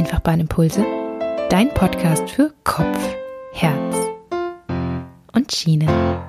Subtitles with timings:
[0.00, 0.82] Einfachbahnimpulse,
[1.50, 3.14] dein Podcast für Kopf,
[3.52, 3.96] Herz
[5.34, 6.22] und Schiene.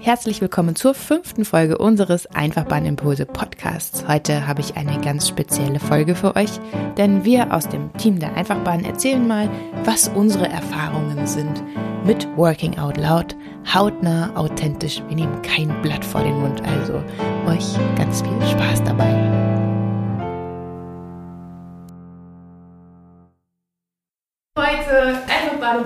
[0.00, 4.08] Herzlich willkommen zur fünften Folge unseres Einfachbahnimpulse Podcasts.
[4.08, 6.52] Heute habe ich eine ganz spezielle Folge für euch,
[6.96, 9.50] denn wir aus dem Team der Einfachbahn erzählen mal,
[9.84, 11.62] was unsere Erfahrungen sind
[12.06, 13.36] mit Working Out Loud,
[13.74, 15.02] hautnah, authentisch.
[15.08, 17.02] Wir nehmen kein Blatt vor den Mund, also
[17.46, 19.37] euch ganz viel Spaß dabei.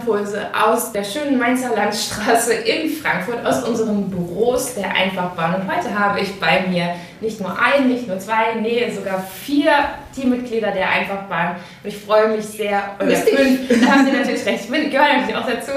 [0.03, 5.63] Einfachbahnimpulse aus der schönen Mainzer Landstraße in Frankfurt, aus unseren Büros der Einfachbahn.
[5.63, 9.73] Und heute habe ich bei mir nicht nur ein, nicht nur zwei, nee, sogar vier
[10.15, 11.57] Teammitglieder der Einfachbahn.
[11.83, 15.19] Und ich freue mich sehr, oder fünf, da haben Sie natürlich recht, ich bin, gehöre
[15.19, 15.73] natürlich auch dazu,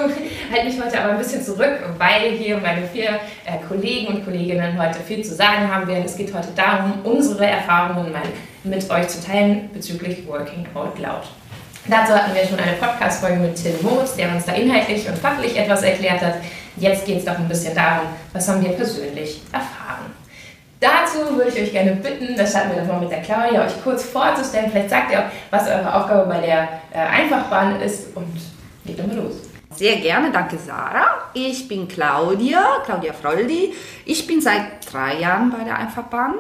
[0.52, 4.82] halte mich heute aber ein bisschen zurück, weil hier meine vier äh, Kollegen und Kolleginnen
[4.82, 6.04] heute viel zu sagen haben werden.
[6.06, 8.24] Es geht heute darum, unsere Erfahrungen mal
[8.64, 11.24] mit euch zu teilen bezüglich Working Out Loud.
[11.88, 15.56] Dazu hatten wir schon eine Podcast-Folge mit Tim Moritz, der uns da inhaltlich und fachlich
[15.56, 16.36] etwas erklärt hat.
[16.78, 20.12] Jetzt geht es doch ein bisschen darum, was haben wir persönlich erfahren.
[20.80, 23.84] Dazu würde ich euch gerne bitten, das hatten wir doch mal mit der Claudia, euch
[23.84, 24.70] kurz vorzustellen.
[24.72, 28.34] Vielleicht sagt ihr auch, was eure Aufgabe bei der äh, Einfachbahn ist und
[28.84, 29.36] geht dann mal los.
[29.76, 31.30] Sehr gerne, danke Sarah.
[31.34, 33.74] Ich bin Claudia, Claudia Froldi.
[34.06, 36.34] Ich bin seit drei Jahren bei der Einfachbahn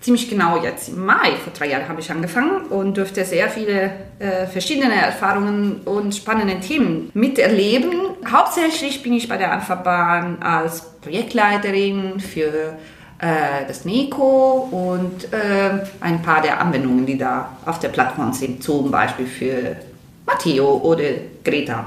[0.00, 3.92] ziemlich genau jetzt im Mai, vor drei Jahren habe ich angefangen und durfte sehr viele
[4.18, 7.92] äh, verschiedene Erfahrungen und spannende Themen miterleben.
[8.30, 12.78] Hauptsächlich bin ich bei der Anfahrbahn als Projektleiterin für
[13.18, 18.62] äh, das NECO und äh, ein paar der Anwendungen, die da auf der Plattform sind,
[18.62, 19.76] zum Beispiel für
[20.24, 21.04] Matteo oder
[21.44, 21.86] Greta.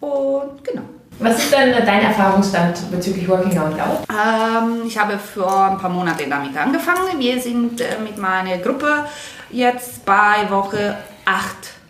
[0.00, 0.82] Und genau.
[1.22, 3.98] Was ist denn dein Erfahrungsstand bezüglich Working Out Loud?
[4.08, 7.18] Ähm, ich habe vor ein paar Monaten damit angefangen.
[7.18, 9.04] Wir sind äh, mit meiner Gruppe
[9.50, 11.44] jetzt bei Woche 8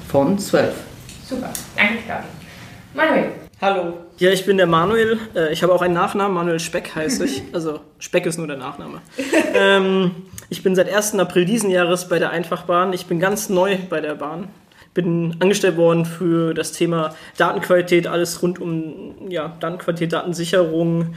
[0.08, 0.74] von 12.
[1.28, 2.24] Super, danke Claudia.
[2.92, 3.32] Manuel.
[3.60, 3.98] Hallo.
[4.18, 5.20] Ja, ich bin der Manuel.
[5.36, 7.44] Äh, ich habe auch einen Nachnamen, Manuel Speck heiße ich.
[7.52, 9.00] Also Speck ist nur der Nachname.
[9.54, 10.10] ähm,
[10.48, 11.14] ich bin seit 1.
[11.20, 12.92] April diesen Jahres bei der Einfachbahn.
[12.92, 14.48] Ich bin ganz neu bei der Bahn
[14.94, 21.14] bin angestellt worden für das Thema Datenqualität, alles rund um ja, Datenqualität, Datensicherung,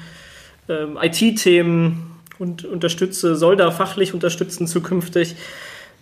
[0.69, 5.35] ähm, IT-Themen und unterstütze, soll da fachlich unterstützen zukünftig.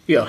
[0.07, 0.27] Ja.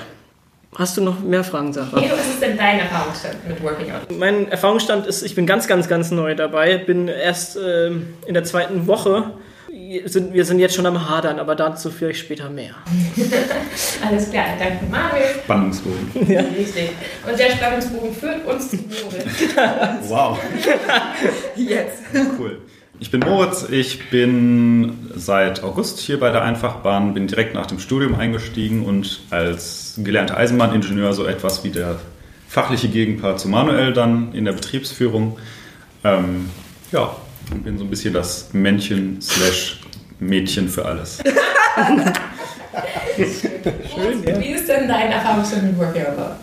[0.75, 1.99] Hast du noch mehr Fragen, Sarah?
[1.99, 4.11] Hey, was ist denn dein Erfahrungsstand mit Working Out?
[4.17, 6.79] Mein Erfahrungsstand ist, ich bin ganz, ganz, ganz neu dabei.
[6.79, 9.33] Bin erst ähm, in der zweiten Woche
[10.05, 12.73] sind, wir sind jetzt schon am Hadern, aber dazu vielleicht später mehr.
[14.07, 15.35] Alles klar, danke Manuel.
[15.43, 16.09] Spannungsbogen.
[16.33, 16.41] Ja.
[16.57, 16.89] Richtig.
[17.29, 19.55] Und der Spannungsbogen führt uns zu Moritz.
[20.07, 20.39] wow.
[21.55, 21.99] Jetzt.
[22.39, 22.59] Cool.
[22.99, 27.79] Ich bin Moritz, ich bin seit August hier bei der Einfachbahn, bin direkt nach dem
[27.79, 31.99] Studium eingestiegen und als gelernter Eisenbahningenieur so etwas wie der
[32.47, 35.37] fachliche Gegenpart zu Manuel dann in der Betriebsführung.
[36.03, 36.49] Ähm,
[36.91, 37.15] ja,
[37.51, 39.81] und bin so ein bisschen das Männchen slash
[40.19, 41.19] Mädchen für alles.
[43.15, 44.39] Schön, ja.
[44.39, 46.35] Wie ist denn dein Erfahrungsstand mit Out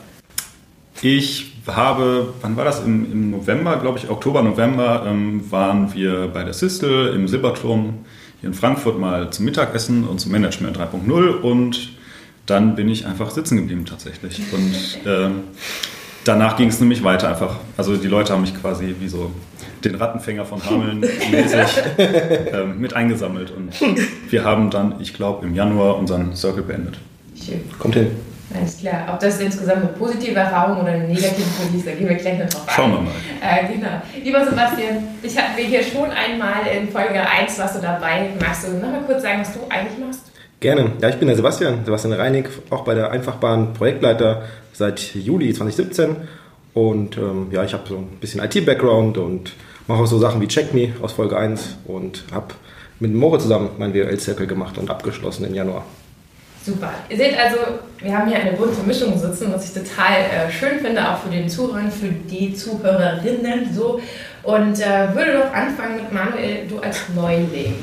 [1.02, 2.80] Ich habe, wann war das?
[2.80, 8.04] Im, im November, glaube ich, Oktober, November, ähm, waren wir bei der Sistel im Silberturm
[8.40, 11.90] hier in Frankfurt mal zum Mittagessen und zum Management 3.0 und
[12.46, 14.40] dann bin ich einfach sitzen geblieben tatsächlich.
[14.52, 14.74] Und
[15.06, 15.44] ähm,
[16.24, 17.56] danach ging es nämlich weiter einfach.
[17.76, 19.30] Also die Leute haben mich quasi wie so
[19.84, 21.00] den Rattenfänger von Hameln
[21.30, 21.82] mäßig
[22.52, 23.50] ähm, mit eingesammelt.
[23.50, 23.72] Und
[24.30, 26.98] wir haben dann, ich glaube, im Januar unseren Circle beendet.
[27.42, 27.60] Schön.
[27.78, 28.10] Kommt hin.
[28.54, 29.06] Alles klar.
[29.12, 31.44] Ob das insgesamt eine positive Erfahrung oder eine negative
[31.76, 32.74] ist, da gehen wir gleich noch drauf ein.
[32.74, 33.12] Schauen wir mal.
[33.40, 34.02] Äh, genau.
[34.22, 38.30] Lieber Sebastian, ich habe mir hier schon einmal in Folge 1 warst du dabei.
[38.40, 40.29] Magst du noch mal kurz sagen, was du eigentlich machst?
[40.60, 40.92] Gerne.
[41.00, 44.42] Ja, ich bin der Sebastian, Sebastian Reinig, auch bei der Einfachbahn Projektleiter
[44.74, 46.16] seit Juli 2017.
[46.74, 49.54] Und ähm, ja, ich habe so ein bisschen IT-Background und
[49.86, 52.54] mache auch so Sachen wie Check Me aus Folge 1 und habe
[53.00, 55.86] mit Moritz zusammen mein WL-Circle gemacht und abgeschlossen im Januar.
[56.62, 56.92] Super.
[57.08, 57.56] Ihr seht also,
[57.98, 61.30] wir haben hier eine bunte Mischung sitzen, was ich total äh, schön finde, auch für
[61.30, 63.98] den Zuhörer, für die Zuhörerinnen so.
[64.42, 67.76] Und äh, würde doch anfangen mit Manuel, du als Neuling.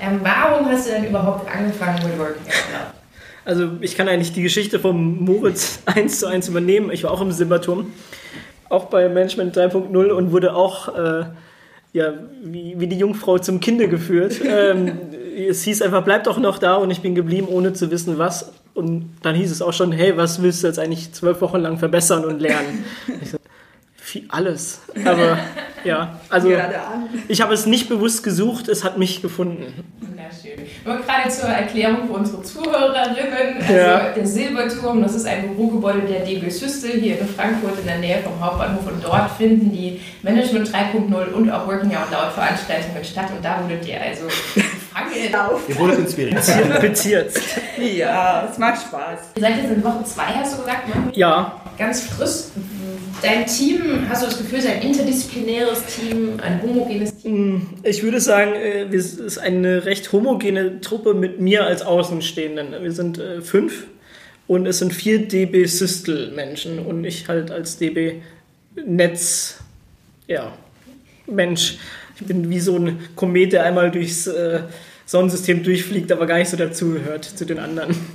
[0.00, 2.94] Ähm, warum hast du denn überhaupt angefangen mit Working Out
[3.44, 6.90] Also ich kann eigentlich die Geschichte vom Moritz eins zu eins übernehmen.
[6.90, 7.92] Ich war auch im Silberturm,
[8.68, 11.24] auch bei Management 3.0 und wurde auch äh,
[11.92, 14.40] ja, wie, wie die Jungfrau zum Kinde geführt.
[14.44, 14.98] ähm,
[15.48, 18.52] es hieß einfach, bleib doch noch da und ich bin geblieben, ohne zu wissen, was.
[18.72, 21.78] Und dann hieß es auch schon, hey, was willst du jetzt eigentlich zwölf Wochen lang
[21.78, 22.84] verbessern und lernen?
[24.10, 24.80] Viel, alles.
[25.04, 25.38] Aber
[25.84, 26.50] ja, also
[27.28, 29.72] ich habe es nicht bewusst gesucht, es hat mich gefunden.
[30.00, 30.66] Wunderschön.
[30.84, 33.58] Nur gerade zur Erklärung für unsere Zuhörerinnen.
[33.62, 34.10] Also Ja.
[34.10, 38.18] der Silberturm, das ist ein Bürogebäude der DB Systel hier in Frankfurt in der Nähe
[38.24, 43.26] vom Hauptbahnhof und dort finden die Management 3.0 und auch Working Out Loud Veranstaltungen statt
[43.36, 45.10] und da wurdet ihr also gefangen.
[45.68, 46.80] Ihr wurdet inspiriert.
[46.80, 47.40] Bezirzt.
[47.78, 49.20] Ja, es macht Spaß.
[49.36, 51.12] Ihr seid jetzt in Woche 2, hast du gesagt, ne?
[51.14, 52.50] Ja, ganz frisch.
[53.22, 57.68] Dein Team, hast du das Gefühl, es ist ein interdisziplinäres Team, ein homogenes Team?
[57.82, 62.74] ich würde sagen, äh, es ist eine recht homogene Truppe mit mir als Außenstehenden.
[62.80, 63.86] Wir sind äh, fünf
[64.46, 68.22] und es sind vier DB Systel Menschen und ich halt als DB
[68.86, 69.58] Netz,
[70.26, 70.52] ja,
[71.26, 71.76] Mensch.
[72.18, 74.60] Ich bin wie so ein Komet, der einmal durchs äh,
[75.04, 77.94] Sonnensystem durchfliegt, aber gar nicht so dazugehört zu den anderen.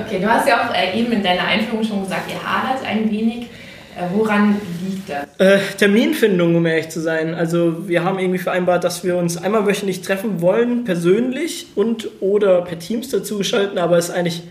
[0.00, 3.10] Okay, du hast ja auch äh, eben in deiner Einführung schon gesagt, ihr hadert ein
[3.10, 3.48] wenig.
[3.96, 5.26] Äh, woran liegt das?
[5.38, 7.34] Äh, Terminfindung, um ehrlich zu sein.
[7.34, 12.62] Also wir haben irgendwie vereinbart, dass wir uns einmal wöchentlich treffen wollen, persönlich und oder
[12.62, 14.42] per Teams dazu geschalten, aber es ist eigentlich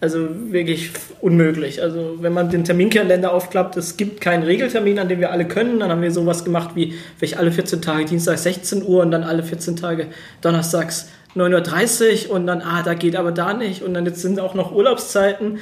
[0.00, 0.90] also wirklich
[1.20, 1.82] unmöglich.
[1.82, 5.78] Also wenn man den Terminkalender aufklappt, es gibt keinen Regeltermin, an dem wir alle können.
[5.78, 9.22] Dann haben wir sowas gemacht wie vielleicht alle 14 Tage Dienstag 16 Uhr und dann
[9.22, 10.06] alle 14 Tage
[10.40, 13.82] Donnerstags 9.30 Uhr und dann, ah, da geht aber da nicht.
[13.82, 15.58] Und dann jetzt sind auch noch Urlaubszeiten.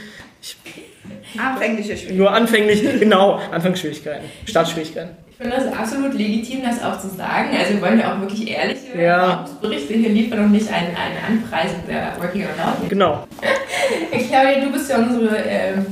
[1.39, 2.17] Anfängliche Schwierigkeiten.
[2.19, 5.11] Nur anfänglich, genau, Anfangsschwierigkeiten, Startschwierigkeiten.
[5.31, 7.51] Ich finde das absolut legitim, das auch zu sagen.
[7.57, 9.45] Also wir wollen ja auch wirklich ehrliche Ja.
[9.63, 12.51] Berichte hier liefern und nicht ein, ein Anpreisen der Working Out
[12.81, 12.91] Loud.
[12.91, 13.25] Genau.
[14.11, 15.87] Claudia, du bist ja unsere, ähm,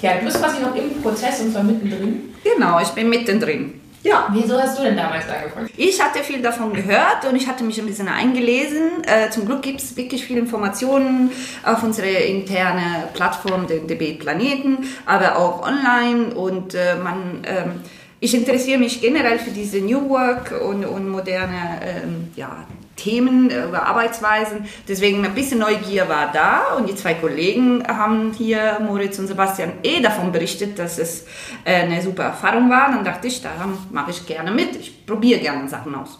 [0.00, 2.32] ja, du bist quasi noch im Prozess und zwar mittendrin.
[2.44, 3.80] Genau, ich bin mittendrin.
[4.02, 4.28] Ja.
[4.32, 5.68] Wieso hast du denn damals angefangen?
[5.76, 9.04] Ich hatte viel davon gehört und ich hatte mich ein bisschen eingelesen.
[9.04, 11.30] Äh, zum Glück gibt es wirklich viele Informationen
[11.64, 16.34] auf unserer interne Plattform, den DB Planeten, aber auch online.
[16.34, 17.80] Und äh, man, ähm,
[18.18, 22.66] ich interessiere mich generell für diese New Work und, und moderne ähm, ja,
[23.02, 24.66] Themen, äh, über Arbeitsweisen.
[24.88, 29.72] Deswegen ein bisschen Neugier war da und die zwei Kollegen haben hier, Moritz und Sebastian,
[29.82, 31.26] eh davon berichtet, dass es
[31.64, 32.90] äh, eine super Erfahrung war.
[32.90, 33.50] Dann dachte ich, da
[33.90, 34.76] mache ich gerne mit.
[34.76, 36.18] Ich probiere gerne Sachen aus.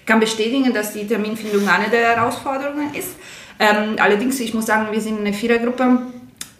[0.00, 3.16] Ich kann bestätigen, dass die Terminfindung eine der Herausforderungen ist.
[3.58, 5.98] Ähm, allerdings, ich muss sagen, wir sind eine Vierergruppe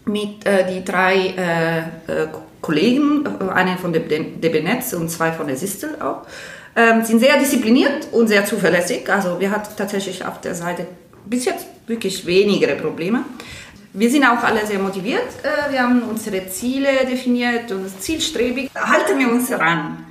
[0.05, 2.29] mit äh, die drei äh, äh,
[2.61, 6.27] Kollegen, äh, eine von der DB Netz und zwei von der Sistel auch,
[6.77, 9.09] ähm, sind sehr diszipliniert und sehr zuverlässig.
[9.11, 10.87] Also wir hatten tatsächlich auf der Seite
[11.27, 13.25] bis jetzt wirklich weniger Probleme.
[13.93, 15.27] Wir sind auch alle sehr motiviert.
[15.43, 20.07] Äh, wir haben unsere Ziele definiert und zielstrebig halten wir uns ran.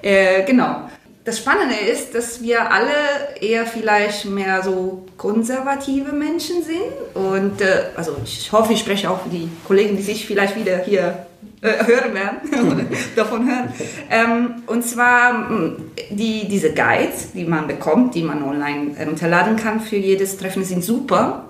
[0.00, 0.88] Äh, genau.
[1.22, 2.92] Das Spannende ist, dass wir alle
[3.38, 6.80] eher vielleicht mehr so konservative Menschen sind.
[7.14, 10.78] Und äh, also ich hoffe, ich spreche auch für die Kollegen, die sich vielleicht wieder
[10.78, 11.26] hier
[11.62, 13.72] äh, hören werden davon hören.
[14.10, 15.72] Ähm, und zwar mh,
[16.10, 20.84] die, diese Guides, die man bekommt, die man online herunterladen kann für jedes Treffen, sind
[20.84, 21.48] super.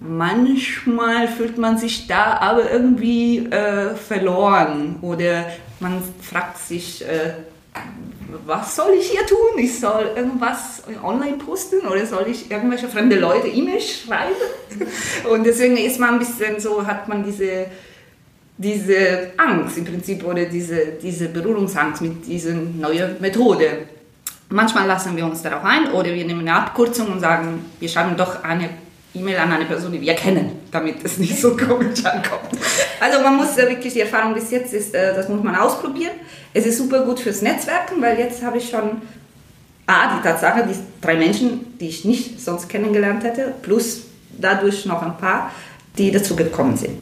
[0.00, 5.46] Manchmal fühlt man sich da aber irgendwie äh, verloren oder
[5.80, 7.32] man fragt sich, äh,
[8.46, 9.58] was soll ich hier tun?
[9.58, 14.34] Ich soll irgendwas online posten oder soll ich irgendwelche fremde Leute E-Mails schreiben?
[15.30, 17.66] Und deswegen ist man ein bisschen so, hat man diese,
[18.58, 23.86] diese Angst im Prinzip oder diese, diese Berührungsangst mit dieser neuen Methode.
[24.50, 28.16] Manchmal lassen wir uns darauf ein oder wir nehmen eine Abkürzung und sagen, wir schreiben
[28.16, 28.70] doch eine
[29.14, 32.58] E-Mail an eine Person, die wir kennen, damit es nicht so komisch ankommt.
[33.00, 36.12] Also man muss äh, wirklich, die Erfahrung bis jetzt ist, äh, das muss man ausprobieren.
[36.52, 39.02] Es ist super gut fürs Netzwerken, weil jetzt habe ich schon
[39.86, 44.02] A, die Tatsache, die drei Menschen, die ich nicht sonst kennengelernt hätte, plus
[44.36, 45.52] dadurch noch ein paar,
[45.96, 47.00] die dazu gekommen sind.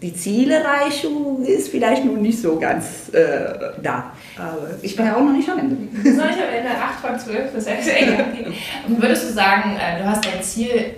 [0.00, 4.12] Die Zielerreichung ist vielleicht noch nicht so ganz äh, da.
[4.38, 5.76] Aber ich bin ja auch noch nicht am Ende.
[5.96, 8.54] Das ist noch nicht am Ende 8 von 12, das heißt eng.
[8.86, 10.94] Und würdest du sagen, äh, du hast dein Ziel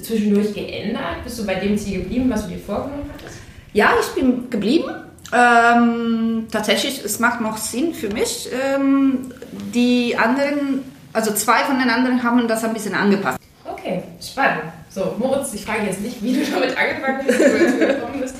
[0.00, 1.24] zwischendurch geändert?
[1.24, 3.38] Bist du bei dem Ziel geblieben, was du dir vorgenommen hattest?
[3.72, 4.88] Ja, ich bin geblieben.
[5.32, 8.48] Ähm, tatsächlich, es macht noch Sinn für mich.
[8.52, 9.32] Ähm,
[9.74, 13.40] die anderen, also zwei von den anderen haben das ein bisschen angepasst.
[13.64, 14.62] Okay, spannend.
[14.94, 18.36] So, Moritz, ich frage jetzt nicht, wie du damit angefangen bist, wie du gekommen bist.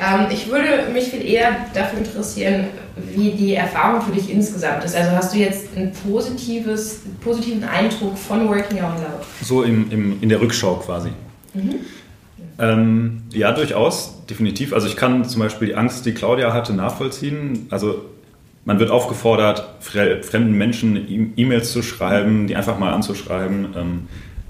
[0.00, 2.66] Ähm, ich würde mich viel eher dafür interessieren,
[3.14, 4.94] wie die Erfahrung für dich insgesamt ist.
[4.94, 9.24] Also hast du jetzt einen positives, positiven Eindruck von Working Out Loud?
[9.42, 11.08] So im, im, in der Rückschau quasi.
[12.58, 14.72] Ähm, ja, durchaus, definitiv.
[14.74, 17.66] Also ich kann zum Beispiel die Angst, die Claudia hatte, nachvollziehen.
[17.70, 18.04] Also
[18.64, 23.74] man wird aufgefordert, fre fremden Menschen E- E-Mails zu schreiben, die einfach mal anzuschreiben.
[23.76, 24.08] Ähm,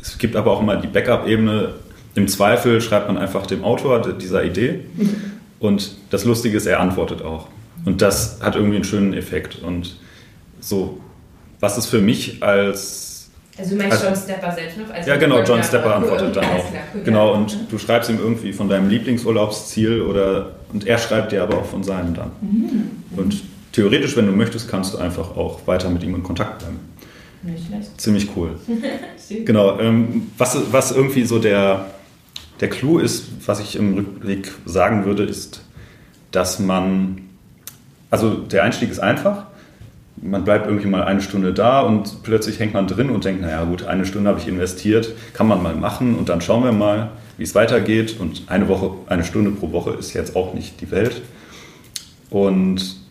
[0.08, 1.74] es gibt aber auch immer die Backup-Ebene.
[2.14, 4.80] Im Zweifel schreibt man einfach dem Autor dieser Idee.
[5.58, 7.48] Und das Lustige ist, er antwortet auch.
[7.84, 9.62] Und das hat irgendwie einen schönen Effekt.
[9.62, 9.96] Und
[10.60, 11.00] so,
[11.60, 14.90] was ist für mich als Also du meinst Also- John Stepper selbst noch?
[14.94, 16.70] Also ja, genau, John Stepper antwortet dann auch.
[16.70, 17.38] klar, cool, Genau, ja.
[17.38, 21.64] und du schreibst ihm irgendwie von deinem Lieblingsurlaubsziel oder und er schreibt dir aber auch
[21.66, 22.30] von seinem dann.
[22.40, 22.90] Mhm.
[23.16, 26.80] Und theoretisch, wenn du möchtest, kannst du einfach auch weiter mit ihm in Kontakt bleiben.
[27.46, 28.00] Nicht schlecht.
[28.00, 28.58] Ziemlich cool.
[29.44, 31.86] genau, ähm, was, was irgendwie so der,
[32.60, 35.62] der Clou ist, was ich im Rückblick sagen würde, ist,
[36.32, 37.22] dass man,
[38.10, 39.46] also der Einstieg ist einfach.
[40.16, 43.64] Man bleibt irgendwie mal eine Stunde da und plötzlich hängt man drin und denkt, naja
[43.64, 47.10] gut, eine Stunde habe ich investiert, kann man mal machen und dann schauen wir mal,
[47.36, 48.16] wie es weitergeht.
[48.18, 51.22] Und eine Woche, eine Stunde pro Woche ist jetzt auch nicht die Welt.
[52.30, 53.05] Und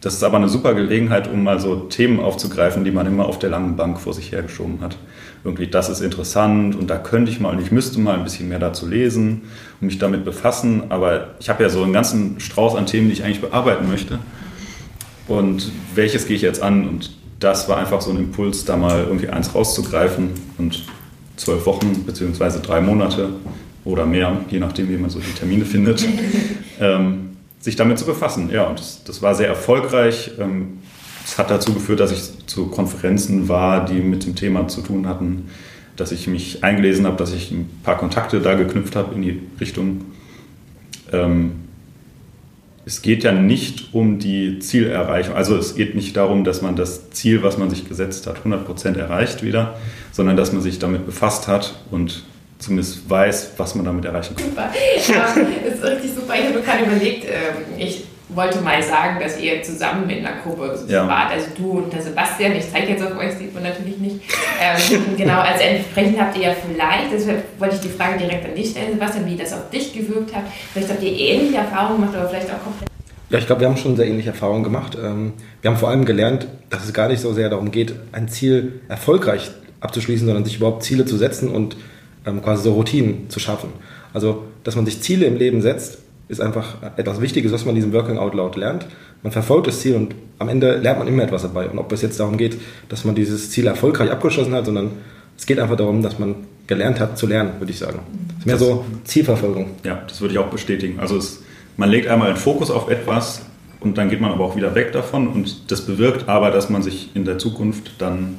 [0.00, 3.38] das ist aber eine super Gelegenheit, um mal so Themen aufzugreifen, die man immer auf
[3.38, 4.96] der langen Bank vor sich hergeschoben hat.
[5.44, 8.48] Irgendwie, das ist interessant und da könnte ich mal und ich müsste mal ein bisschen
[8.48, 9.42] mehr dazu lesen
[9.80, 10.84] und mich damit befassen.
[10.88, 14.18] Aber ich habe ja so einen ganzen Strauß an Themen, die ich eigentlich bearbeiten möchte.
[15.28, 16.88] Und welches gehe ich jetzt an?
[16.88, 20.84] Und das war einfach so ein Impuls, da mal irgendwie eins rauszugreifen und
[21.36, 23.30] zwölf Wochen beziehungsweise drei Monate
[23.84, 26.06] oder mehr, je nachdem, wie man so die Termine findet,
[26.80, 27.29] ähm,
[27.60, 28.50] sich damit zu befassen.
[28.50, 30.32] Ja, und das, das war sehr erfolgreich.
[30.38, 30.78] Ähm,
[31.24, 35.06] es hat dazu geführt, dass ich zu Konferenzen war, die mit dem Thema zu tun
[35.06, 35.48] hatten,
[35.96, 39.40] dass ich mich eingelesen habe, dass ich ein paar Kontakte da geknüpft habe in die
[39.60, 40.06] Richtung.
[41.12, 41.52] Ähm,
[42.86, 45.34] es geht ja nicht um die Zielerreichung.
[45.34, 48.96] Also es geht nicht darum, dass man das Ziel, was man sich gesetzt hat, 100%
[48.96, 49.76] erreicht wieder,
[50.10, 52.24] sondern dass man sich damit befasst hat und
[52.60, 54.46] zumindest weiß, was man damit erreichen kann.
[54.50, 54.70] Super.
[55.08, 55.24] Ja,
[55.72, 56.34] ist richtig super.
[56.38, 60.78] Ich habe gerade überlegt, ähm, ich wollte mal sagen, dass ihr zusammen in einer Gruppe
[60.86, 61.08] Ja.
[61.08, 61.32] wart.
[61.32, 62.52] Also du und der Sebastian.
[62.54, 64.20] Ich zeige jetzt auf euch, sieht man natürlich nicht.
[64.62, 68.54] Ähm, genau, also entsprechend habt ihr ja vielleicht, deshalb wollte ich die Frage direkt an
[68.54, 70.44] dich stellen, Sebastian, wie das auf dich gewirkt hat.
[70.72, 72.88] Vielleicht habt ihr ähnliche Erfahrungen gemacht, aber vielleicht auch komplett.
[73.30, 74.96] Ja, ich glaube, wir haben schon sehr ähnliche Erfahrungen gemacht.
[75.02, 78.28] Ähm, Wir haben vor allem gelernt, dass es gar nicht so sehr darum geht, ein
[78.28, 79.50] Ziel erfolgreich
[79.80, 81.76] abzuschließen, sondern sich überhaupt Ziele zu setzen und
[82.26, 83.70] ähm, quasi so Routinen zu schaffen.
[84.12, 85.98] Also, dass man sich Ziele im Leben setzt,
[86.28, 88.86] ist einfach etwas Wichtiges, was man in diesem Working Out Loud lernt.
[89.22, 91.68] Man verfolgt das Ziel und am Ende lernt man immer etwas dabei.
[91.68, 92.56] Und ob es jetzt darum geht,
[92.88, 94.92] dass man dieses Ziel erfolgreich abgeschlossen hat, sondern
[95.36, 96.36] es geht einfach darum, dass man
[96.66, 98.00] gelernt hat zu lernen, würde ich sagen.
[98.30, 99.70] Es ist mehr so Zielverfolgung.
[99.84, 101.00] Ja, das würde ich auch bestätigen.
[101.00, 101.42] Also es,
[101.76, 103.42] man legt einmal den Fokus auf etwas
[103.80, 106.82] und dann geht man aber auch wieder weg davon und das bewirkt aber, dass man
[106.82, 108.36] sich in der Zukunft dann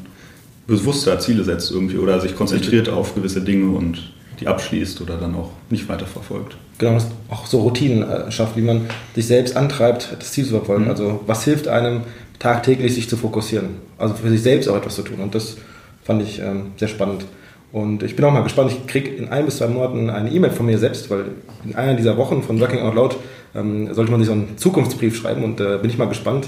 [0.71, 5.35] bewusster Ziele setzt irgendwie oder sich konzentriert auf gewisse Dinge und die abschließt oder dann
[5.35, 6.55] auch nicht weiterverfolgt.
[6.77, 10.51] Genau, dass auch so Routinen äh, schafft, wie man sich selbst antreibt, das Ziel zu
[10.51, 10.87] verfolgen.
[10.87, 12.01] Also was hilft einem
[12.39, 13.75] tagtäglich, sich zu fokussieren?
[13.99, 15.19] Also für sich selbst auch etwas zu tun.
[15.19, 15.57] Und das
[16.03, 17.25] fand ich ähm, sehr spannend.
[17.71, 20.51] Und ich bin auch mal gespannt, ich kriege in ein bis zwei Monaten eine E-Mail
[20.51, 21.25] von mir selbst, weil
[21.63, 23.15] in einer dieser Wochen von Working Out Loud
[23.55, 26.47] ähm, sollte man sich so einen Zukunftsbrief schreiben und äh, bin ich mal gespannt,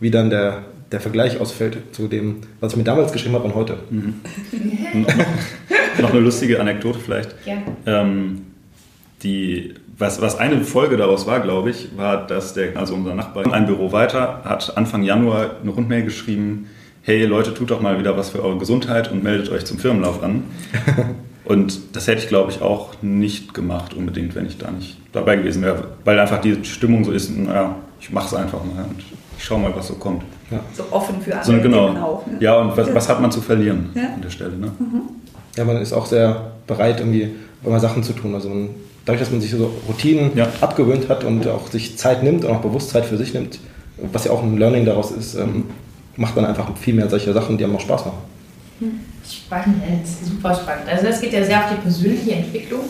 [0.00, 0.62] wie dann der,
[0.94, 3.78] der Vergleich ausfällt zu dem, was ich mir damals geschrieben habe und heute.
[6.00, 7.34] Noch eine lustige Anekdote vielleicht.
[7.44, 7.56] Ja.
[7.84, 8.42] Ähm,
[9.24, 13.52] die, was, was eine Folge daraus war, glaube ich, war, dass der, also unser Nachbar,
[13.52, 16.68] ein Büro weiter, hat Anfang Januar eine Rundmail geschrieben,
[17.02, 20.22] hey Leute, tut doch mal wieder was für eure Gesundheit und meldet euch zum Firmenlauf
[20.22, 20.44] an.
[21.44, 25.36] Und das hätte ich, glaube ich, auch nicht gemacht unbedingt, wenn ich da nicht dabei
[25.36, 29.04] gewesen wäre, weil einfach die Stimmung so ist, naja, ich mache es einfach mal und
[29.36, 30.22] ich schaue mal, was so kommt.
[30.76, 31.86] So offen für So, andere genau.
[31.88, 32.26] Themen auch.
[32.26, 32.36] Ne?
[32.40, 34.02] Ja, und was, was hat man zu verlieren Ja.
[34.14, 34.56] an der Stelle?
[34.56, 34.70] Ne?
[35.56, 37.30] Ja, man ist auch sehr bereit, irgendwie
[37.64, 38.34] immer Sachen zu tun.
[38.34, 38.70] Also man,
[39.04, 40.48] dadurch, dass man sich so Routinen Ja.
[40.60, 43.58] abgewöhnt hat und auch sich Zeit nimmt und auch bewusst Zeit für sich nimmt,
[44.12, 45.64] was ja auch ein Learning daraus ist, ähm,
[46.16, 48.18] macht man einfach viel mehr solche Sachen, die einem auch Spaß machen.
[49.28, 50.88] Spannend, super spannend.
[50.90, 52.80] Also das geht ja sehr auf die persönliche Entwicklung.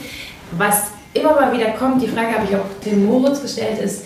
[0.58, 4.04] Was immer mal wieder kommt, die Frage habe ich auch dem Moritz gestellt, ist,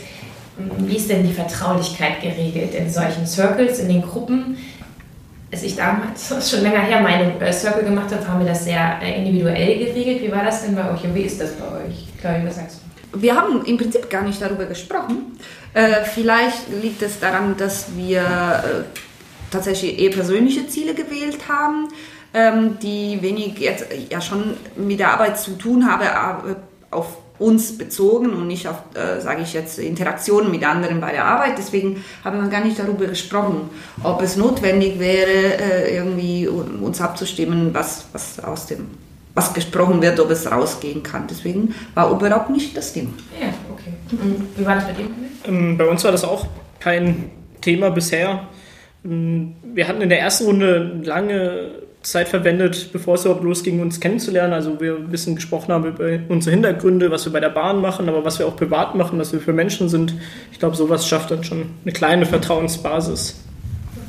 [0.59, 4.57] wie ist denn die Vertraulichkeit geregelt in solchen Circles, in den Gruppen?
[5.51, 8.99] Als ich damals, schon länger her, meine äh, Circle gemacht habe, haben wir das sehr
[9.01, 10.23] äh, individuell geregelt.
[10.23, 12.09] Wie war das denn bei euch und wie ist das bei euch?
[12.21, 12.81] Claudia, was sagst
[13.13, 13.23] du?
[13.23, 15.39] Wir haben im Prinzip gar nicht darüber gesprochen.
[15.73, 18.85] Äh, vielleicht liegt es daran, dass wir
[19.51, 21.89] tatsächlich eher persönliche Ziele gewählt haben,
[22.35, 26.57] ähm, die wenig jetzt ja schon mit der Arbeit zu tun haben,
[26.91, 31.25] auf uns bezogen und nicht auf, äh, sage ich jetzt, Interaktionen mit anderen bei der
[31.25, 31.59] Arbeit.
[31.59, 33.71] Deswegen haben wir gar nicht darüber gesprochen,
[34.03, 38.87] ob es notwendig wäre, äh, irgendwie uns abzustimmen, was, was aus dem
[39.35, 41.29] was gesprochen wird, ob es rausgehen kann.
[41.31, 43.11] Deswegen war überhaupt nicht das Thema.
[43.41, 43.93] Ja, okay.
[44.57, 45.07] Wie war das bei dir?
[45.47, 46.49] Ähm, bei uns war das auch
[46.81, 47.31] kein
[47.61, 48.49] Thema bisher.
[49.05, 51.71] Ähm, Wir hatten in der ersten Runde lange
[52.03, 54.53] Zeit verwendet, bevor es überhaupt losging, uns kennenzulernen.
[54.53, 58.09] Also wir ein bisschen gesprochen haben über unsere Hintergründe, was wir bei der Bahn machen,
[58.09, 60.15] aber was wir auch privat machen, was wir für Menschen sind.
[60.53, 63.41] Ich glaube, sowas schafft dann schon eine kleine Vertrauensbasis.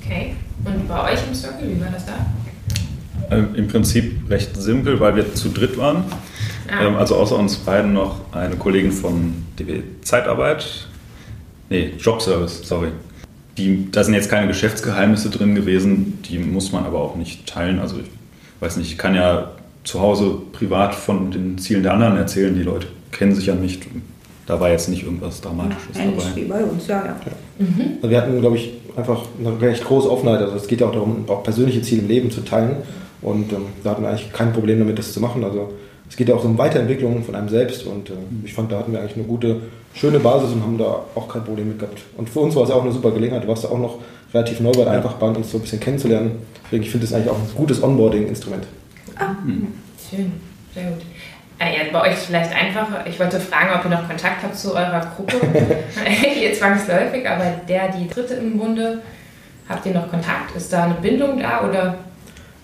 [0.01, 0.35] Okay.
[0.65, 2.13] Und bei euch im Circle, wie war das da?
[3.31, 6.03] Ähm, Im Prinzip recht simpel, weil wir zu dritt waren.
[6.67, 6.87] Ah.
[6.87, 10.87] Ähm, also außer uns beiden noch eine Kollegin von DB Zeitarbeit.
[11.69, 12.89] Nee, Jobservice, sorry.
[13.59, 17.79] Die, da sind jetzt keine Geschäftsgeheimnisse drin gewesen, die muss man aber auch nicht teilen.
[17.79, 18.09] Also ich
[18.61, 19.51] weiß nicht, ich kann ja
[19.83, 22.55] zu Hause privat von den Zielen der anderen erzählen.
[22.55, 23.83] Die Leute kennen sich ja nicht.
[24.45, 26.35] Da war jetzt nicht irgendwas Dramatisches Ähnlich dabei.
[26.35, 27.15] wie bei uns, ja, ja.
[27.97, 30.39] Also wir hatten, glaube ich, einfach eine recht große Offenheit.
[30.39, 32.77] Also es geht ja auch darum, auch persönliche Ziele im Leben zu teilen.
[33.21, 35.43] Und ähm, da hatten wir eigentlich kein Problem damit, das zu machen.
[35.43, 35.73] Also
[36.09, 37.85] es geht ja auch um Weiterentwicklung von einem selbst.
[37.85, 38.13] Und äh,
[38.43, 39.61] ich fand, da hatten wir eigentlich eine gute,
[39.93, 41.99] schöne Basis und haben da auch kein Problem mit gehabt.
[42.17, 43.43] Und für uns war es auch eine super Gelegenheit.
[43.43, 43.99] Du warst ja auch noch
[44.33, 46.31] relativ neu bei der Einfachbahn, uns so ein bisschen kennenzulernen.
[46.65, 48.65] Deswegen, ich finde das eigentlich auch ein gutes Onboarding-Instrument.
[50.09, 50.31] Schön,
[50.73, 51.01] sehr gut.
[51.59, 53.05] Äh, ja, bei euch vielleicht einfacher.
[53.05, 55.35] Ich wollte fragen, ob ihr noch Kontakt habt zu eurer Gruppe.
[56.41, 59.01] ihr zwangsläufig, aber der, die dritte im Bunde,
[59.67, 60.55] habt ihr noch Kontakt?
[60.55, 61.95] Ist da eine Bindung da oder?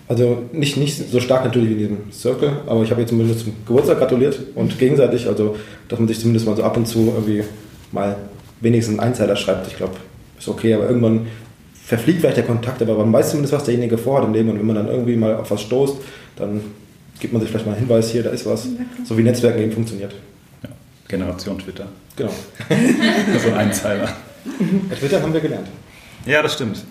[0.08, 3.40] Also nicht, nicht so stark natürlich wie in diesem Circle, aber ich habe ihr zumindest
[3.40, 5.56] zum Geburtstag gratuliert und gegenseitig, also
[5.88, 7.42] dass man sich zumindest mal so ab und zu irgendwie
[7.90, 8.16] mal
[8.60, 9.94] wenigstens einen Einzeiler schreibt, ich glaube,
[10.38, 11.26] ist okay, aber irgendwann
[11.74, 14.66] verfliegt vielleicht der Kontakt, aber man weiß zumindest, was derjenige vorhat im Leben und wenn
[14.66, 15.96] man dann irgendwie mal auf was stoßt,
[16.36, 16.60] dann
[17.18, 18.68] gibt man sich vielleicht mal einen Hinweis, hier, da ist was,
[19.04, 20.14] so wie Netzwerken eben funktioniert.
[20.62, 20.68] Ja.
[21.08, 21.86] Generation Twitter.
[22.14, 22.30] Genau.
[23.42, 24.08] So ein Einzeiler.
[24.98, 25.66] Twitter haben wir gelernt.
[26.24, 26.84] Ja, das stimmt.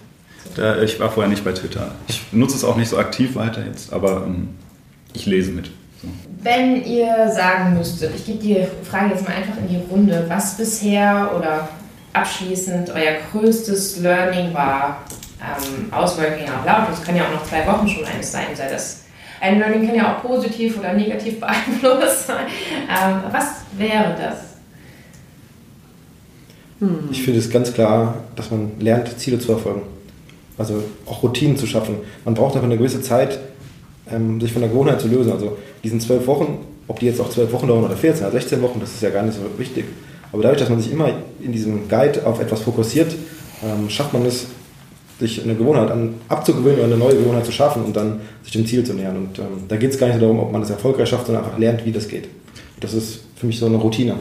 [0.55, 1.91] Da, ich war vorher nicht bei Twitter.
[2.07, 4.49] Ich nutze es auch nicht so aktiv weiter jetzt, aber ähm,
[5.13, 5.67] ich lese mit.
[6.01, 6.07] So.
[6.41, 10.57] Wenn ihr sagen müsstet, ich gebe die Frage jetzt mal einfach in die Runde, was
[10.57, 11.67] bisher oder
[12.13, 15.03] abschließend euer größtes Learning war
[15.41, 18.47] ähm, aus Working Out Loud, das kann ja auch noch zwei Wochen schon eines sein,
[18.55, 19.05] sei das
[19.41, 22.47] ein Learning kann ja auch positiv oder negativ beeinflusst sein.
[22.89, 23.45] Ähm, was
[23.77, 24.55] wäre das?
[27.09, 29.81] Ich finde es ganz klar, dass man lernt, Ziele zu verfolgen.
[30.57, 31.95] Also auch Routinen zu schaffen.
[32.24, 33.39] Man braucht einfach eine gewisse Zeit,
[34.12, 35.31] ähm, sich von der Gewohnheit zu lösen.
[35.31, 38.62] Also diesen zwölf Wochen, ob die jetzt auch zwölf Wochen dauern oder 14 oder 16
[38.62, 39.85] Wochen, das ist ja gar nicht so wichtig.
[40.31, 41.09] Aber dadurch, dass man sich immer
[41.41, 43.13] in diesem Guide auf etwas fokussiert,
[43.63, 44.47] ähm, schafft man es,
[45.19, 48.65] sich eine Gewohnheit an, abzugewöhnen oder eine neue Gewohnheit zu schaffen und dann sich dem
[48.65, 49.15] Ziel zu nähern.
[49.15, 51.58] Und ähm, da geht es gar nicht darum, ob man es erfolgreich schafft, sondern einfach
[51.58, 52.27] lernt, wie das geht.
[52.82, 54.15] Das ist für mich so eine Routine.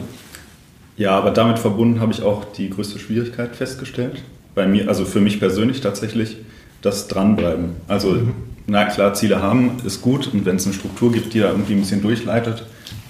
[0.97, 4.23] Ja, aber damit verbunden habe ich auch die größte Schwierigkeit festgestellt.
[4.55, 6.37] Bei mir, also für mich persönlich tatsächlich,
[6.81, 7.71] das Dranbleiben.
[7.87, 8.21] Also,
[8.67, 11.73] na klar, Ziele haben ist gut und wenn es eine Struktur gibt, die da irgendwie
[11.73, 12.63] ein bisschen durchleitet,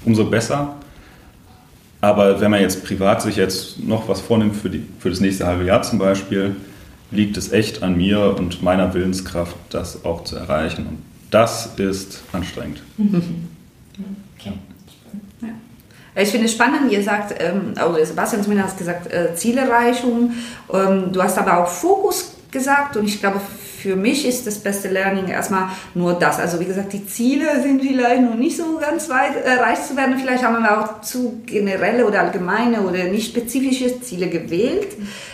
[0.04, 0.76] umso besser.
[2.02, 5.46] Aber wenn man jetzt privat sich jetzt noch was vornimmt für, die, für das nächste
[5.46, 6.56] halbe Jahr zum Beispiel,
[7.12, 10.86] liegt es echt an mir und meiner Willenskraft, das auch zu erreichen.
[10.88, 10.98] Und
[11.32, 12.82] das ist anstrengend.
[14.40, 14.54] Okay.
[16.16, 20.34] Ich finde es spannend, ihr sagt, ähm, also Sebastian zumindest hat gesagt, äh, Zielerreichung.
[20.74, 23.42] Ähm, du hast aber auch Fokus gesagt und ich glaube,
[23.86, 26.40] für mich ist das beste Learning erstmal nur das.
[26.40, 30.18] Also wie gesagt, die Ziele sind vielleicht noch nicht so ganz weit erreicht zu werden.
[30.18, 34.88] Vielleicht haben wir auch zu generelle oder allgemeine oder nicht spezifische Ziele gewählt.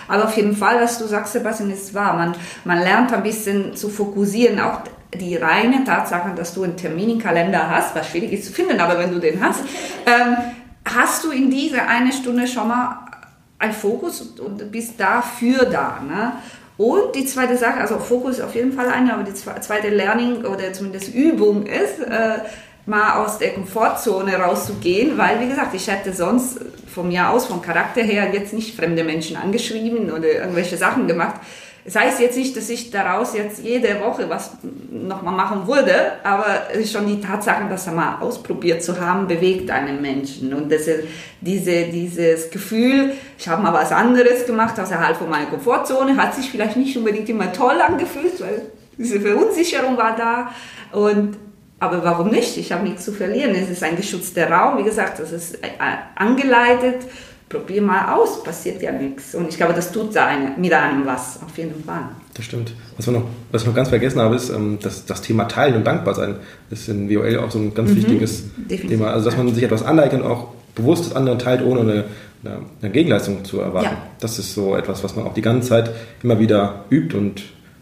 [0.09, 2.13] Aber auf jeden Fall, was du sagst, Sebastian, ist wahr.
[2.15, 4.81] Man, man lernt ein bisschen zu fokussieren, auch
[5.13, 9.11] die reine Tatsache, dass du einen Terminkalender hast, was schwierig ist zu finden, aber wenn
[9.11, 9.61] du den hast,
[10.05, 10.35] ähm,
[10.85, 13.05] hast du in dieser eine Stunde schon mal
[13.59, 15.99] einen Fokus und bist dafür da.
[16.01, 16.33] Ne?
[16.77, 20.73] Und die zweite Sache, also Fokus auf jeden Fall eine, aber die zweite Learning oder
[20.73, 22.39] zumindest Übung ist, äh,
[22.87, 26.59] mal aus der Komfortzone rauszugehen, weil, wie gesagt, ich hätte sonst
[26.93, 31.35] von mir aus, vom Charakter her, jetzt nicht fremde Menschen angeschrieben oder irgendwelche Sachen gemacht.
[31.83, 34.51] Das heißt jetzt nicht, dass ich daraus jetzt jede Woche was
[34.91, 36.45] nochmal machen würde, aber
[36.85, 40.53] schon die Tatsache, das einmal ausprobiert zu haben, bewegt einen Menschen.
[40.53, 41.05] Und das ist
[41.41, 46.51] diese, dieses Gefühl, ich habe mal was anderes gemacht außerhalb von meiner Komfortzone, hat sich
[46.51, 48.61] vielleicht nicht unbedingt immer toll angefühlt, weil
[48.97, 50.51] diese Verunsicherung war da.
[50.91, 51.37] Und
[51.79, 52.57] aber warum nicht?
[52.57, 53.55] Ich habe nichts zu verlieren.
[53.55, 54.77] Es ist ein geschützter Raum.
[54.77, 55.57] Wie gesagt, das ist
[56.13, 57.07] angeleitet.
[57.51, 59.35] Probier mal aus, passiert ja nichts.
[59.35, 62.09] Und ich glaube, das tut eine, mit einem was, auf jeden Fall.
[62.33, 62.73] Das stimmt.
[62.95, 65.75] Was, wir noch, was ich noch ganz vergessen habe, ist ähm, das, das Thema Teilen
[65.75, 66.35] und Dankbarsein.
[66.69, 68.89] Das ist in WOL auch so ein ganz mhm, wichtiges definitiv.
[68.89, 69.11] Thema.
[69.11, 72.05] Also, dass man sich etwas aneignet und auch bewusst das andere teilt, ohne eine,
[72.43, 73.95] eine, eine Gegenleistung zu erwarten.
[73.95, 74.07] Ja.
[74.21, 75.91] Das ist so etwas, was man auch die ganze Zeit
[76.23, 77.41] immer wieder übt und,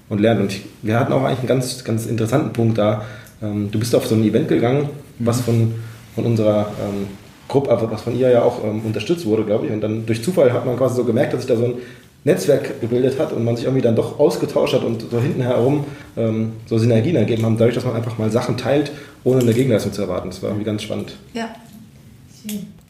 [0.09, 0.41] und lernt.
[0.41, 3.05] Und ich, wir hatten auch eigentlich einen ganz, ganz interessanten Punkt da.
[3.43, 5.75] Ähm, du bist auf so ein Event gegangen, was von,
[6.15, 7.07] von unserer ähm,
[7.49, 9.73] Gruppe, was von ihr ja auch ähm, unterstützt wurde, glaube ich.
[9.73, 11.73] Und dann durch Zufall hat man quasi so gemerkt, dass sich da so ein
[12.23, 15.85] Netzwerk gebildet hat und man sich irgendwie dann doch ausgetauscht hat und so hinten herum
[16.17, 18.91] ähm, so Synergien ergeben haben, dadurch, dass man einfach mal Sachen teilt,
[19.23, 20.29] ohne eine Gegenleistung zu erwarten.
[20.29, 21.15] Das war irgendwie ganz spannend.
[21.33, 21.49] Ja.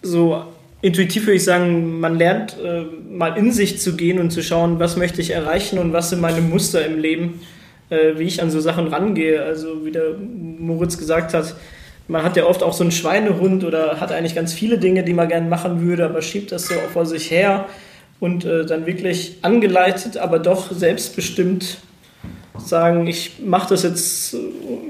[0.01, 0.43] So
[0.81, 4.79] intuitiv würde ich sagen, man lernt äh, mal in sich zu gehen und zu schauen,
[4.79, 7.41] was möchte ich erreichen und was sind meine Muster im Leben,
[7.89, 9.43] äh, wie ich an so Sachen rangehe.
[9.43, 11.55] Also wie der Moritz gesagt hat,
[12.09, 15.13] man hat ja oft auch so einen Schweinehund oder hat eigentlich ganz viele Dinge, die
[15.13, 17.65] man gerne machen würde, aber schiebt das so vor sich her
[18.19, 21.77] und äh, dann wirklich angeleitet, aber doch selbstbestimmt
[22.57, 24.35] sagen, ich mache das jetzt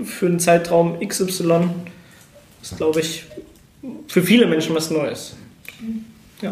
[0.05, 1.69] für einen Zeitraum XY,
[2.61, 3.25] ist, glaube ich,
[4.07, 5.35] für viele Menschen was Neues.
[6.41, 6.51] Ja.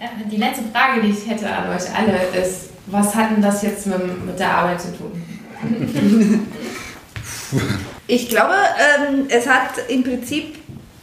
[0.00, 3.62] Äh, Die letzte Frage, die ich hätte an euch alle, ist, was hat denn das
[3.62, 5.22] jetzt mit, mit der Arbeit zu tun?
[8.10, 10.56] Ich glaube, ähm, es hat im Prinzip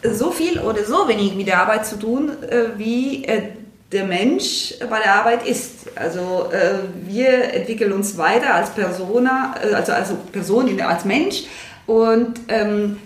[0.03, 3.43] so viel oder so wenig mit der Arbeit zu tun, äh, wie äh,
[3.91, 5.85] der Mensch bei der Arbeit ist.
[5.95, 11.43] Also äh, wir entwickeln uns weiter als Persona, also, also Person, als Mensch
[11.85, 12.97] und ähm,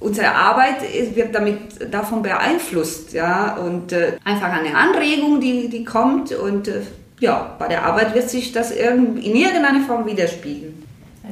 [0.00, 0.82] unsere Arbeit
[1.14, 6.68] wird damit davon beeinflusst, ja, und einfach eine Anregung, die, die kommt und
[7.20, 10.82] ja, bei der Arbeit wird sich das in irgendeiner Form widerspiegeln.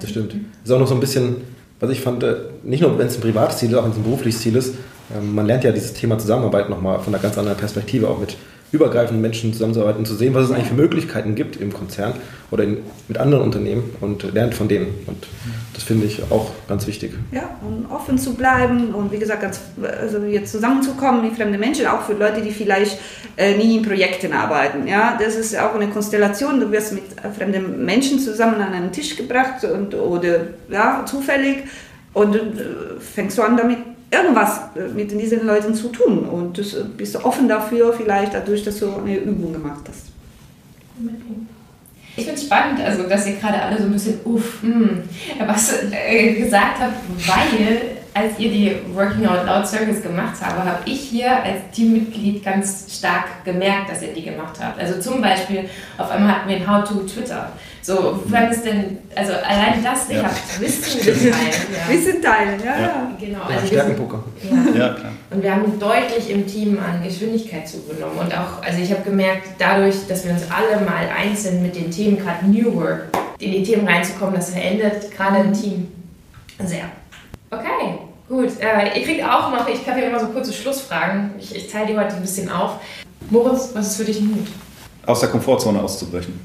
[0.00, 0.36] Das stimmt.
[0.64, 1.42] Ist auch noch so ein bisschen,
[1.82, 3.96] was ich fand, äh, nicht nur wenn es ein privates Ziel ist, auch wenn es
[3.96, 4.76] ein berufliches Ziel ist,
[5.14, 8.36] ähm, man lernt ja dieses Thema Zusammenarbeit nochmal von einer ganz anderen Perspektive, auch mit
[8.72, 12.14] übergreifenden Menschen zusammenzuarbeiten zu sehen, was es eigentlich für Möglichkeiten gibt im Konzern
[12.50, 14.88] oder in, mit anderen Unternehmen und lernt von denen.
[15.06, 15.26] Und
[15.74, 17.12] das finde ich auch ganz wichtig.
[17.32, 19.60] Ja, und offen zu bleiben und wie gesagt, ganz,
[20.00, 22.98] also jetzt zusammenzukommen mit fremden Menschen, auch für Leute, die vielleicht
[23.36, 24.86] äh, nie in Projekten arbeiten.
[24.86, 26.58] Ja, das ist auch eine Konstellation.
[26.58, 27.04] Du wirst mit
[27.36, 31.64] fremden Menschen zusammen an einen Tisch gebracht und, oder ja, zufällig
[32.14, 32.40] und äh,
[32.98, 33.78] fängst du an damit
[34.12, 36.62] irgendwas äh, mit diesen Leuten zu tun und äh,
[36.96, 40.06] bist du offen dafür, vielleicht dadurch, dass du eine Übung gemacht hast.
[42.14, 45.02] Ich finde es spannend, also dass ihr gerade alle so ein bisschen uff, hm,
[45.46, 46.96] was äh, gesagt habt,
[47.26, 52.44] weil als ihr die Working Out Loud Circles gemacht habt, habe ich hier als Teammitglied
[52.44, 54.78] ganz stark gemerkt, dass ihr die gemacht habt.
[54.78, 57.50] Also zum Beispiel, auf einmal hatten wir ein How to Twitter.
[57.80, 60.24] So, wann ist denn, also allein das, ich Ja.
[60.24, 61.32] habe Wissen geteilt.
[61.32, 61.92] Ja.
[61.94, 63.12] Wissen teilen, ja, ja.
[63.18, 64.22] Genau, Ja, also Stärkenpoker.
[64.42, 64.72] ja.
[64.78, 65.12] Ja, klar.
[65.30, 68.18] Und wir haben deutlich im Team an Geschwindigkeit zugenommen.
[68.20, 71.90] Und auch, also ich habe gemerkt, dadurch, dass wir uns alle mal einzeln mit den
[71.90, 73.06] Themen, gerade New Work,
[73.38, 75.88] in die Themen reinzukommen, das verändert gerade ein Team
[76.64, 76.84] sehr.
[77.52, 77.98] Okay,
[78.30, 78.48] gut.
[78.60, 81.32] Äh, ihr kriegt auch noch, ich habe hier immer so kurze Schlussfragen.
[81.38, 82.80] Ich, ich teile die heute ein bisschen auf.
[83.28, 84.46] Moritz, was ist für dich Mut?
[85.04, 86.40] Aus der Komfortzone auszubrechen.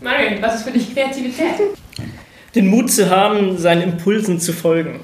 [0.00, 1.54] Marion, was ist für dich Kreativität?
[2.54, 5.00] Den Mut zu haben, seinen Impulsen zu folgen.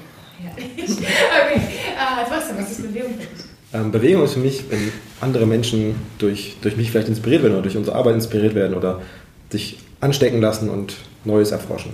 [0.57, 3.45] okay, äh, Sebastian, was ist Bewegung für dich?
[3.73, 7.61] Ähm, Bewegung ist für mich, wenn andere Menschen durch, durch mich vielleicht inspiriert werden oder
[7.61, 9.01] durch unsere Arbeit inspiriert werden oder
[9.49, 11.93] sich anstecken lassen und Neues erforschen.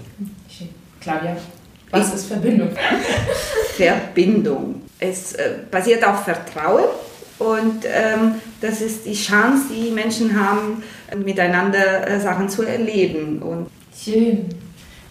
[1.06, 1.38] Claudia,
[1.92, 2.70] was ist Verbindung?
[3.78, 4.82] Verbindung.
[5.00, 6.86] Es äh, basiert auf Vertrauen
[7.38, 10.82] und ähm, das ist die Chance, die Menschen haben,
[11.24, 13.40] miteinander äh, Sachen zu erleben.
[13.44, 14.50] Und Schön.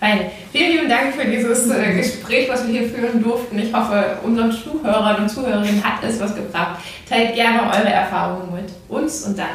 [0.01, 0.33] Fein.
[0.51, 3.57] Vielen lieben Dank für dieses äh, Gespräch, was wir hier führen durften.
[3.61, 6.81] Ich hoffe, unseren Zuhörern und Zuhörerinnen hat es was gebracht.
[7.09, 9.47] Teilt gerne eure Erfahrungen mit uns und dann,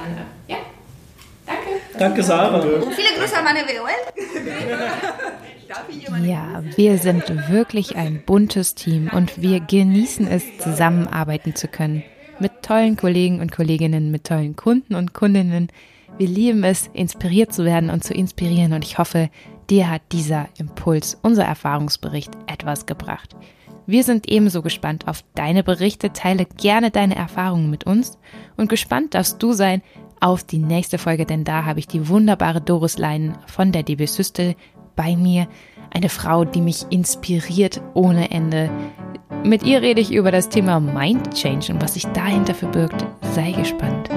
[1.49, 1.97] danke.
[1.97, 2.59] Danke, Sarah.
[2.59, 3.59] und viele Grüße an meine
[6.09, 12.03] meine Ja, wir sind wirklich ein buntes Team und wir genießen es, zusammenarbeiten zu können.
[12.39, 15.67] Mit tollen Kollegen und Kolleginnen, mit tollen Kunden und Kundinnen.
[16.17, 19.29] Wir lieben es, inspiriert zu werden und zu inspirieren und ich hoffe,
[19.69, 23.35] dir hat dieser Impuls, unser Erfahrungsbericht, etwas gebracht.
[23.85, 26.13] Wir sind ebenso gespannt auf deine Berichte.
[26.13, 28.19] Teile gerne deine Erfahrungen mit uns
[28.55, 29.81] und gespannt darfst du sein
[30.19, 34.05] auf die nächste Folge, denn da habe ich die wunderbare Doris Leinen von der DB
[34.05, 34.55] Systel
[34.95, 35.47] bei mir.
[35.91, 38.69] Eine Frau, die mich inspiriert ohne Ende.
[39.43, 43.05] Mit ihr rede ich über das Thema Mind Change und was sich dahinter verbirgt.
[43.33, 44.09] Sei gespannt.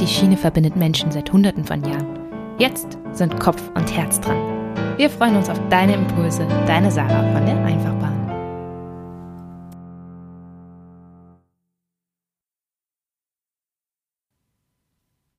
[0.00, 2.18] Die Schiene verbindet Menschen seit Hunderten von Jahren.
[2.58, 4.38] Jetzt sind Kopf und Herz dran.
[4.96, 7.97] Wir freuen uns auf deine Impulse, deine Sarah von der Einfach